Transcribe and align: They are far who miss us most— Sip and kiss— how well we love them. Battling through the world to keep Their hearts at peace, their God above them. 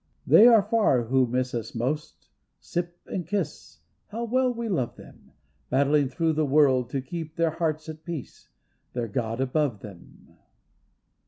They 0.25 0.47
are 0.47 0.63
far 0.63 1.03
who 1.03 1.27
miss 1.27 1.53
us 1.53 1.75
most— 1.75 2.27
Sip 2.59 2.97
and 3.05 3.23
kiss— 3.27 3.81
how 4.09 4.23
well 4.23 4.51
we 4.51 4.67
love 4.67 4.95
them. 4.95 5.33
Battling 5.69 6.09
through 6.09 6.33
the 6.33 6.43
world 6.43 6.89
to 6.89 7.01
keep 7.03 7.35
Their 7.35 7.51
hearts 7.51 7.87
at 7.87 8.03
peace, 8.03 8.49
their 8.93 9.07
God 9.07 9.39
above 9.39 9.81
them. 9.81 10.37